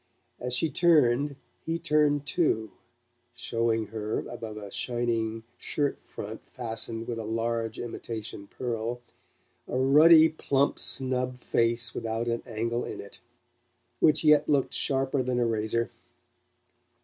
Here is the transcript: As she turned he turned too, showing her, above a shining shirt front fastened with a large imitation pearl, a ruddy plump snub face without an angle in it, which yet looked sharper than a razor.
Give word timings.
As 0.39 0.55
she 0.55 0.67
turned 0.71 1.35
he 1.63 1.77
turned 1.77 2.25
too, 2.25 2.71
showing 3.35 3.85
her, 3.93 4.27
above 4.27 4.57
a 4.57 4.71
shining 4.71 5.43
shirt 5.59 5.99
front 6.07 6.41
fastened 6.49 7.07
with 7.07 7.19
a 7.19 7.23
large 7.23 7.77
imitation 7.77 8.47
pearl, 8.47 8.99
a 9.67 9.77
ruddy 9.77 10.27
plump 10.27 10.79
snub 10.79 11.41
face 11.43 11.93
without 11.93 12.27
an 12.27 12.41
angle 12.47 12.83
in 12.83 12.99
it, 12.99 13.21
which 13.99 14.23
yet 14.23 14.49
looked 14.49 14.73
sharper 14.73 15.21
than 15.21 15.39
a 15.39 15.45
razor. 15.45 15.91